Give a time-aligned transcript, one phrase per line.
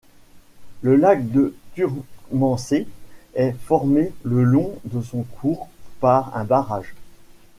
[0.81, 2.87] Le lac de Turtmannsee
[3.35, 5.67] est formé le long de son cours
[5.99, 6.95] par un barrage.